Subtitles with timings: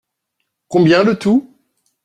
[0.67, 1.47] Combien le tout?